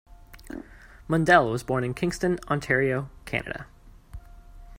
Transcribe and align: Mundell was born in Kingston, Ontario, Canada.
Mundell 1.07 1.51
was 1.51 1.61
born 1.61 1.83
in 1.83 1.93
Kingston, 1.93 2.39
Ontario, 2.49 3.11
Canada. 3.25 3.67